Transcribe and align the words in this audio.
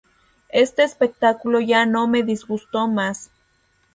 Este 0.49 0.83
espectáculo 0.83 1.59
ya 1.59 1.85
no 1.85 2.07
me 2.07 2.23
disgustó 2.23 2.87
más. 2.87 3.29